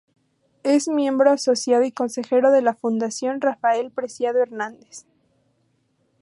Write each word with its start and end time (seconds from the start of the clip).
Es 0.63 0.87
miembro 0.87 1.29
asociado 1.29 1.83
y 1.83 1.91
Consejero 1.91 2.49
de 2.51 2.63
la 2.63 2.73
Fundación 2.73 3.39
Rafael 3.39 3.91
Preciado 3.91 4.39
Hernández. 4.41 5.05